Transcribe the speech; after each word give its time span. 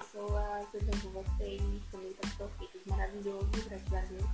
pessoas, 0.00 0.66
tudo 0.72 0.84
bem 0.86 1.00
com 1.00 1.22
vocês? 1.22 1.60
Comigo 1.90 2.14
tá 2.14 2.28
perfeito, 2.38 2.88
maravilhoso, 2.88 3.48
graças 3.68 3.92
a 3.92 4.00
Deus. 4.00 4.30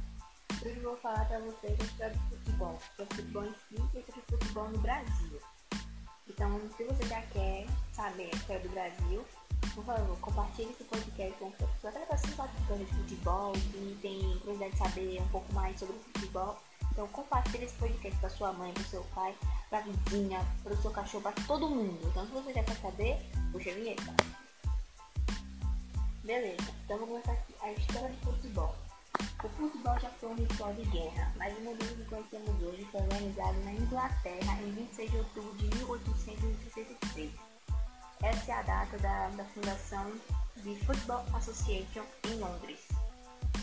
Hoje 0.62 0.76
eu 0.76 0.82
vou 0.82 0.96
falar 0.98 1.24
pra 1.26 1.40
vocês 1.40 1.80
a 1.80 1.84
história 1.84 2.14
do 2.14 2.36
futebol, 2.36 2.78
que 2.94 3.02
é 3.02 3.06
futebol 3.06 3.44
em 3.44 3.54
si 3.54 3.74
e 3.74 3.98
o 3.98 4.38
futebol 4.38 4.68
no 4.70 4.78
Brasil. 4.78 5.40
Então, 6.28 6.60
se 6.76 6.84
você 6.84 7.06
já 7.06 7.20
quer 7.22 7.66
saber 7.92 8.30
a 8.32 8.36
história 8.36 8.62
do 8.62 8.68
Brasil, 8.68 9.24
por 9.74 9.84
favor, 9.84 10.18
compartilhe 10.20 10.70
esse 10.70 10.84
podcast 10.84 11.38
com 11.38 11.50
pessoas 11.50 11.96
até 11.96 12.06
para 12.06 12.16
que 12.16 12.84
de 12.84 12.94
futebol, 12.94 13.52
que 13.52 13.98
tem 14.00 14.38
curiosidade 14.38 14.72
de 14.72 14.78
saber 14.78 15.22
um 15.22 15.28
pouco 15.28 15.52
mais 15.52 15.78
sobre 15.78 15.96
o 15.96 15.98
futebol. 15.98 16.58
Então 16.92 17.08
compartilhe 17.08 17.64
esse 17.64 17.74
podcast 17.74 18.18
para 18.20 18.30
sua 18.30 18.52
mãe, 18.52 18.72
para 18.72 18.84
seu 18.84 19.02
pai, 19.14 19.34
para 19.68 19.78
a 19.78 19.82
vizinha, 19.82 20.40
para 20.62 20.72
o 20.72 20.76
seu 20.80 20.90
cachorro, 20.92 21.24
para 21.24 21.32
todo 21.46 21.68
mundo. 21.68 21.98
Então 22.04 22.24
se 22.24 22.32
você 22.32 22.52
já 22.54 22.62
quer 22.62 22.76
saber, 22.76 23.18
puxa 23.52 23.70
a 23.70 23.74
vinheta. 23.74 24.45
Beleza, 26.26 26.74
então 26.84 26.98
vamos 26.98 27.22
começar 27.22 27.32
aqui 27.34 27.54
a 27.62 27.70
história 27.70 28.08
do 28.08 28.32
futebol. 28.32 28.74
O 29.44 29.48
futebol 29.48 29.96
já 30.00 30.10
foi 30.10 30.30
um 30.30 30.34
ritual 30.34 30.74
de 30.74 30.82
guerra, 30.86 31.32
mas 31.36 31.56
o 31.56 31.60
modelo 31.60 31.94
que 31.94 32.04
conhecemos 32.04 32.62
hoje 32.64 32.84
foi 32.90 33.00
organizado 33.00 33.56
na 33.60 33.72
Inglaterra 33.72 34.60
em 34.60 34.72
26 34.72 35.10
de 35.12 35.16
outubro 35.18 35.54
de 35.56 35.76
1866. 35.76 37.30
Essa 38.24 38.50
é 38.50 38.54
a 38.56 38.62
data 38.62 38.98
da, 38.98 39.28
da 39.28 39.44
fundação 39.44 40.12
de 40.56 40.74
Football 40.84 41.24
Association 41.32 42.02
em 42.24 42.38
Londres. 42.40 42.80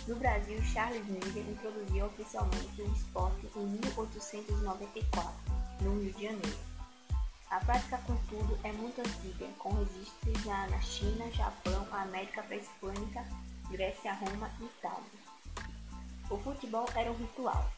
No 0.07 0.15
Brasil, 0.15 0.63
Charles 0.63 1.05
Miller 1.05 1.49
introduziu 1.49 2.05
oficialmente 2.05 2.81
o 2.81 2.93
esporte 2.93 3.45
em 3.57 3.65
1894, 3.65 5.33
no 5.81 5.99
Rio 5.99 6.13
de 6.13 6.23
Janeiro. 6.23 6.72
A 7.53 7.59
prática, 7.59 7.99
contudo, 8.07 8.57
é 8.63 8.71
muito 8.71 8.99
antiga, 8.99 9.47
com 9.59 9.75
registros 9.75 10.43
na, 10.43 10.65
na 10.69 10.81
China, 10.81 11.31
Japão, 11.31 11.87
América 11.91 12.41
Pré-Hispânica, 12.41 13.23
Grécia, 13.69 14.11
Roma 14.11 14.49
e 14.59 14.63
Itália. 14.63 15.03
O 16.31 16.37
futebol 16.39 16.89
era 16.95 17.11
um 17.11 17.15
ritual. 17.15 17.71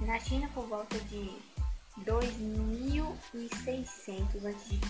Na 0.00 0.18
China, 0.18 0.48
por 0.54 0.66
volta 0.66 0.98
de 0.98 1.30
2600 1.98 4.46
a.C., 4.46 4.80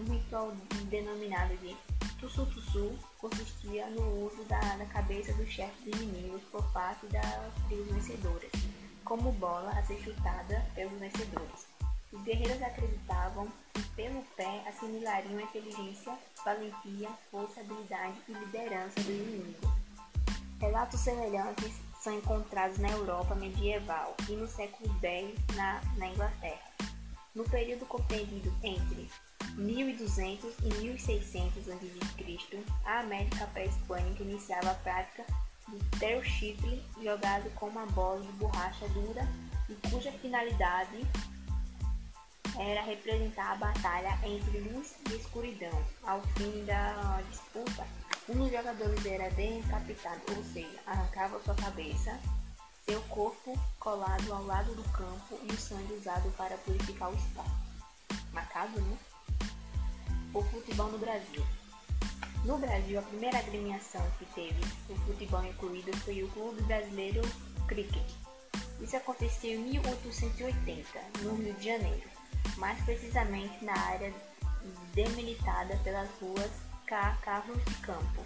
um 0.00 0.12
ritual 0.12 0.50
denominado 0.90 1.56
de 1.58 1.76
Tussu 2.18 2.44
Tussu 2.46 2.98
consistia 3.18 3.88
no 3.90 4.26
uso 4.26 4.42
da, 4.46 4.58
da 4.58 4.86
cabeça 4.86 5.32
dos 5.34 5.48
chefes 5.48 5.94
inimigos 5.94 6.42
por 6.50 6.64
parte 6.72 7.06
das 7.06 7.52
vencedoras, 7.68 8.50
como 9.04 9.30
bola 9.30 9.70
a 9.70 9.80
ser 9.84 10.02
chutada 10.02 10.66
pelos 10.74 10.98
vencedores. 10.98 11.73
Os 12.14 12.22
guerreiros 12.22 12.62
acreditavam 12.62 13.48
que 13.74 13.82
pelo 13.96 14.22
pé 14.36 14.62
assimilariam 14.68 15.36
a 15.36 15.42
inteligência, 15.42 16.16
valentia, 16.44 17.10
força, 17.28 17.60
habilidade 17.60 18.16
e 18.28 18.32
liderança 18.32 19.00
do 19.00 19.10
inimigo. 19.10 19.74
Relatos 20.60 21.00
semelhantes 21.00 21.74
são 22.00 22.16
encontrados 22.16 22.78
na 22.78 22.90
Europa 22.90 23.34
medieval 23.34 24.14
e 24.28 24.32
no 24.32 24.46
século 24.46 24.94
X 25.00 25.34
na, 25.56 25.82
na 25.96 26.06
Inglaterra. 26.06 26.70
No 27.34 27.42
período 27.44 27.84
compreendido 27.84 28.54
entre 28.62 29.10
1200 29.56 30.54
e 30.62 30.74
1600 30.82 31.68
a.C., 31.68 32.64
a 32.84 33.00
América 33.00 33.46
pré-hispânica 33.48 34.22
iniciava 34.22 34.70
a 34.70 34.74
prática 34.74 35.26
do 35.66 35.78
terchitle 35.98 36.80
jogado 37.02 37.50
com 37.56 37.66
uma 37.66 37.86
bola 37.86 38.20
de 38.20 38.32
borracha 38.32 38.88
dura 38.90 39.26
e 39.68 39.74
cuja 39.90 40.12
finalidade 40.12 41.04
era 42.58 42.82
representar 42.82 43.52
a 43.52 43.56
batalha 43.56 44.18
entre 44.24 44.60
luz 44.60 44.94
e 45.10 45.14
escuridão. 45.16 45.84
Ao 46.02 46.20
fim 46.36 46.64
da 46.64 47.20
disputa, 47.30 47.86
um 48.28 48.38
dos 48.38 48.50
jogadores 48.50 49.04
era 49.04 49.28
decapitado, 49.30 50.20
ou 50.36 50.44
seja, 50.44 50.80
arrancava 50.86 51.40
sua 51.42 51.54
cabeça, 51.54 52.18
seu 52.84 53.00
corpo 53.02 53.58
colado 53.78 54.32
ao 54.32 54.44
lado 54.44 54.74
do 54.74 54.84
campo 54.90 55.38
e 55.42 55.52
o 55.52 55.58
sangue 55.58 55.94
usado 55.94 56.30
para 56.36 56.56
purificar 56.58 57.10
o 57.10 57.16
espaço. 57.16 57.64
Macabro, 58.32 58.80
né? 58.80 58.98
O 60.32 60.42
futebol 60.42 60.90
no 60.90 60.98
Brasil. 60.98 61.44
No 62.44 62.58
Brasil, 62.58 62.98
a 62.98 63.02
primeira 63.02 63.38
agremiação 63.38 64.02
que 64.18 64.26
teve 64.26 64.60
o 64.88 64.96
futebol 65.06 65.44
incluído 65.44 65.96
foi 65.98 66.22
o 66.22 66.28
Clube 66.28 66.62
Brasileiro 66.62 67.22
Cricket. 67.66 68.10
Isso 68.80 68.96
aconteceu 68.96 69.52
em 69.52 69.64
1880, 69.70 71.00
no 71.22 71.36
Rio 71.36 71.54
de 71.54 71.64
Janeiro 71.64 72.14
mais 72.56 72.82
precisamente 72.84 73.64
na 73.64 73.74
área 73.74 74.12
delimitada 74.94 75.76
pelas 75.84 76.08
ruas 76.20 76.50
K. 76.86 77.16
Carlos 77.22 77.62
Campo, 77.82 78.24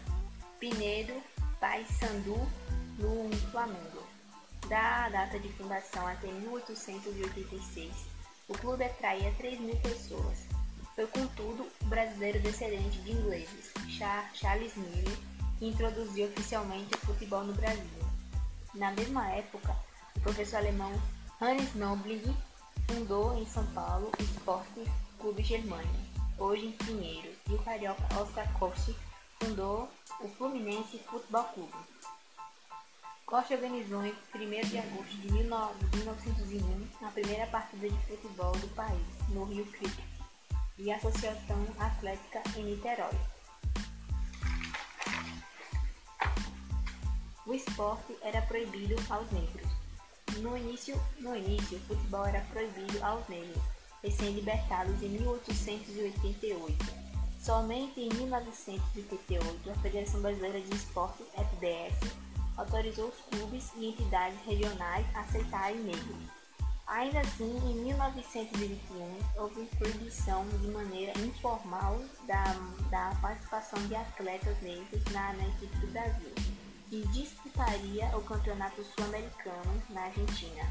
Pinedo, 0.59 1.15
Paysandu, 1.61 2.37
no 2.99 3.37
Flamengo. 3.50 4.06
Da 4.69 5.09
data 5.09 5.38
de 5.38 5.49
fundação 5.53 6.06
até 6.06 6.27
1886, 6.27 7.93
o 8.49 8.53
clube 8.55 8.84
atraía 8.84 9.33
3 9.38 9.61
mil 9.61 9.77
pessoas. 9.77 10.38
Foi, 10.94 11.06
contudo, 11.06 11.67
o 11.81 11.84
brasileiro 11.87 12.41
descendente 12.41 12.99
de 13.03 13.12
ingleses, 13.12 13.72
Charles 14.34 14.75
Miller, 14.77 15.17
que 15.59 15.67
introduziu 15.67 16.27
oficialmente 16.27 16.94
o 16.94 16.99
futebol 16.99 17.44
no 17.44 17.55
Brasil. 17.55 18.09
Na 18.75 18.91
mesma 18.93 19.31
época, 19.31 19.75
o 20.17 20.21
professor 20.21 20.56
alemão 20.56 20.93
Hannes 21.41 21.75
Nobling 21.75 22.37
Fundou 22.88 23.38
em 23.38 23.47
São 23.47 23.65
Paulo 23.72 24.10
o 24.19 24.22
Esporte 24.22 24.84
Clube 25.19 25.43
Germânia, 25.43 26.00
hoje 26.38 26.66
em 26.66 26.72
Pinheiros, 26.72 27.37
e 27.49 27.54
o 27.54 27.62
carioca 27.62 28.03
Oscar 28.19 28.50
Costa 28.59 28.94
fundou 29.41 29.88
o 30.21 30.28
Fluminense 30.28 30.99
Futebol 31.00 31.44
Clube. 31.44 31.72
Costa 33.26 33.54
organizou 33.54 34.04
em 34.04 34.15
1 34.34 34.69
de 34.69 34.78
agosto 34.78 35.16
de 35.19 35.32
1901 35.32 37.06
a 37.06 37.10
primeira 37.10 37.47
partida 37.49 37.91
de 37.91 38.06
futebol 38.06 38.53
do 38.53 38.69
país, 38.75 39.06
no 39.28 39.44
Rio 39.44 39.66
Cricket, 39.66 40.05
e 40.78 40.91
a 40.91 40.97
Associação 40.97 41.66
Atlética 41.78 42.43
em 42.56 42.65
Niterói. 42.65 43.15
O 47.47 47.55
esporte 47.55 48.16
era 48.22 48.41
proibido 48.43 48.94
aos 49.10 49.31
negros. 49.31 49.88
No 50.41 50.56
início, 50.56 51.00
no 51.19 51.34
início, 51.34 51.78
o 51.78 51.81
futebol 51.81 52.25
era 52.25 52.41
proibido 52.53 53.03
aos 53.04 53.26
negros, 53.28 53.60
recém-libertados 54.03 55.03
em 55.03 55.09
1888. 55.09 56.76
Somente 57.41 58.00
em 58.00 58.09
1988, 58.10 59.71
a 59.71 59.75
Federação 59.76 60.21
Brasileira 60.21 60.60
de 60.60 60.75
Esportes, 60.76 61.26
FBS, 61.34 62.12
autorizou 62.56 63.09
os 63.09 63.16
clubes 63.31 63.72
e 63.76 63.87
entidades 63.87 64.38
regionais 64.44 65.06
a 65.15 65.21
aceitarem 65.21 65.81
negros. 65.81 66.16
Ainda 66.87 67.20
assim, 67.20 67.56
em 67.70 67.75
1921, 67.82 69.19
houve 69.37 69.66
proibição 69.76 70.47
de 70.60 70.69
maneira 70.69 71.12
informal 71.20 72.00
da, 72.26 72.44
da 72.91 73.15
participação 73.20 73.84
de 73.88 73.94
atletas 73.94 74.60
negros 74.62 75.03
na, 75.12 75.32
na 75.32 75.49
equipe 75.49 75.76
do 75.78 75.87
Brasil 75.88 76.32
e 76.91 77.06
disputaria 77.09 78.16
o 78.16 78.22
Campeonato 78.22 78.82
Sul-Americano 78.84 79.82
na 79.91 80.03
Argentina. 80.03 80.62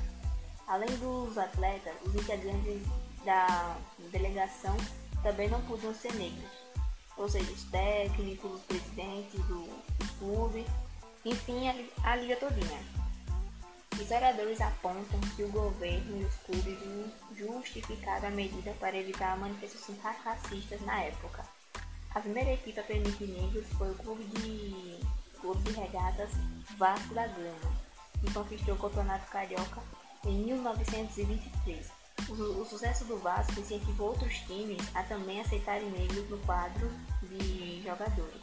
Além 0.68 0.90
dos 0.98 1.38
atletas, 1.38 1.94
os 2.06 2.16
integrantes 2.16 2.82
da 3.24 3.78
delegação 4.12 4.76
também 5.24 5.50
não 5.50 5.62
podiam 5.62 5.94
ser 5.94 6.14
negros, 6.14 6.52
ou 7.18 7.30
seja, 7.30 7.52
os 7.52 7.64
técnicos, 7.66 8.52
os 8.52 8.62
presidentes 8.62 9.40
do, 9.46 9.68
clube, 10.20 10.66
enfim, 11.26 11.68
a, 11.68 12.12
a 12.12 12.16
liga 12.16 12.36
todinha. 12.38 12.80
Historiadores 14.00 14.62
apontam 14.62 15.20
que 15.36 15.44
o 15.44 15.52
governo 15.52 16.22
e 16.22 16.26
os 16.26 16.36
clubes 16.36 16.78
justificaram 17.36 18.28
a 18.28 18.32
medida 18.32 18.72
para 18.80 18.96
evitar 18.96 19.38
manifestações 19.38 20.00
racistas 20.02 20.82
na 20.82 21.02
época. 21.04 21.44
A 22.14 22.20
primeira 22.20 22.54
equipe 22.54 22.80
a 22.80 22.84
permitir 22.84 23.28
negros 23.28 23.68
foi 23.78 23.92
o 23.92 23.96
clube 23.96 24.24
de 24.24 25.00
Clube 25.40 25.62
de 25.64 25.72
Regatas 25.72 26.32
Vasco 26.78 27.14
da 27.14 27.28
Gama, 27.28 27.74
que 28.20 28.34
conquistou 28.34 28.76
o 28.76 28.78
Campeonato 28.78 29.30
Carioca 29.32 29.82
em 30.26 30.46
1923. 30.46 31.90
O, 32.30 32.34
o, 32.62 32.66
sucesso 32.66 33.06
do 33.06 33.18
Vasco 33.18 33.60
incentivou 33.60 34.10
outros 34.10 34.36
times 34.40 34.82
a 34.94 35.04
também 35.04 35.40
aceitarem 35.40 35.90
negros 35.90 36.30
no 36.30 36.38
quadro 36.40 36.92
de 37.24 37.82
jogadores. 37.84 38.42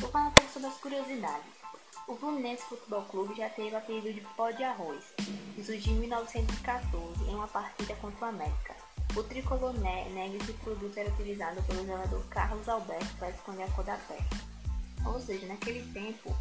Vou 0.00 0.10
falar 0.10 0.28
um 0.28 0.32
pouco 0.32 0.50
sobre 0.50 0.68
as 0.68 0.76
curiosidades. 0.78 1.62
O 2.08 2.16
Fluminense 2.16 2.64
Futebol 2.64 3.04
Clube 3.04 3.36
já 3.36 3.48
teve 3.48 3.74
o 3.74 3.78
apelido 3.78 4.12
de 4.12 4.20
pó 4.36 4.50
de 4.50 4.64
arroz, 4.64 5.04
surgiu 5.64 5.94
em 5.94 6.00
1914 6.00 7.24
em 7.24 7.34
uma 7.34 7.46
partida 7.46 7.94
contra 7.96 8.26
o 8.26 8.28
América. 8.28 8.71
O 9.14 9.22
tricolor 9.22 9.74
nega 9.78 10.44
que 10.44 10.50
o 10.52 10.58
produto 10.58 10.96
era 10.96 11.10
utilizado 11.10 11.62
pelo 11.64 11.86
jogador 11.86 12.24
Carlos 12.28 12.68
Alberto 12.68 13.14
para 13.18 13.30
esconder 13.30 13.64
a 13.64 13.68
cor 13.68 13.84
da 13.84 13.96
pele. 13.96 14.24
Ou 15.04 15.20
seja, 15.20 15.46
naquele 15.46 15.82
tempo, 15.92 16.34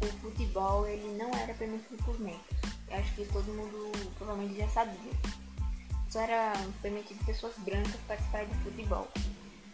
o 0.00 0.06
futebol 0.20 0.86
ele 0.86 1.16
não 1.16 1.30
era 1.34 1.52
permitido 1.54 1.96
por 2.04 2.18
negros. 2.20 2.44
Eu 2.88 2.98
acho 2.98 3.14
que 3.14 3.24
todo 3.26 3.52
mundo 3.52 3.90
provavelmente 4.16 4.58
já 4.58 4.68
sabia. 4.68 5.12
Só 6.08 6.20
era 6.20 6.52
permitido 6.80 7.24
pessoas 7.24 7.56
brancas 7.58 8.00
participarem 8.06 8.48
de 8.48 8.58
futebol. 8.58 9.08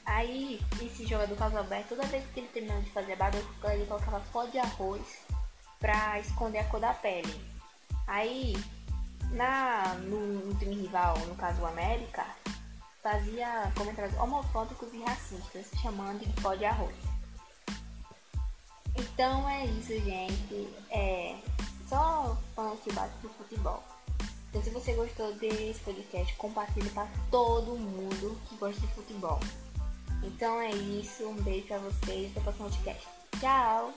Aí, 0.07 0.59
esse 0.81 1.05
jogador 1.05 1.37
Casalberto, 1.37 1.89
toda 1.91 2.07
vez 2.07 2.25
que 2.33 2.41
ele 2.41 2.49
terminava 2.49 2.81
de 2.81 2.91
fazer 2.93 3.13
a 3.13 3.17
barba, 3.17 3.39
ele 3.65 3.85
colocava 3.85 4.25
pó 4.33 4.47
de 4.47 4.59
arroz 4.59 5.19
pra 5.79 6.19
esconder 6.19 6.61
a 6.61 6.65
cor 6.65 6.81
da 6.81 6.95
pele. 6.95 7.39
Aí, 8.07 8.57
na, 9.31 9.95
no, 10.03 10.47
no 10.47 10.55
time 10.59 10.75
rival, 10.75 11.19
no 11.27 11.35
caso 11.35 11.61
o 11.63 11.67
América, 11.67 12.25
fazia 13.03 13.73
comentários 13.77 14.19
homofóbicos 14.19 14.93
e 14.93 15.03
racistas, 15.03 15.67
chamando 15.81 16.21
de 16.21 16.43
pó 16.43 16.55
de 16.55 16.65
arroz. 16.65 16.97
Então 18.97 19.49
é 19.49 19.67
isso, 19.67 19.93
gente. 20.01 20.69
É 20.91 21.37
só 21.89 22.37
falando 22.55 22.81
que 22.83 22.93
bate 22.93 23.13
pro 23.21 23.31
futebol. 23.31 23.83
Então, 24.51 24.63
se 24.63 24.71
você 24.71 24.95
gostou 24.95 25.33
desse 25.35 25.81
podcast, 25.81 26.35
compartilhe 26.37 26.89
para 26.91 27.07
todo 27.31 27.77
mundo 27.77 28.39
que 28.49 28.57
gosta 28.57 28.81
de 28.81 28.87
futebol. 28.89 29.39
Então 30.23 30.61
é 30.61 30.71
isso. 30.71 31.27
Um 31.27 31.35
beijo 31.43 31.67
pra 31.67 31.79
vocês. 31.79 32.31
Até 32.31 32.41
o 32.41 32.43
próximo 32.43 32.71
podcast. 32.71 33.07
Tchau! 33.41 33.95